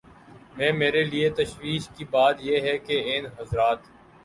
میں 0.57 0.71
میرے 0.73 1.03
لیے 1.03 1.29
تشویش 1.35 1.87
کی 1.89 2.05
بات 2.11 2.35
یہ 2.39 2.61
ہے 2.61 2.77
کہ 2.79 3.01
ان 3.07 3.25
حضرات 3.37 3.79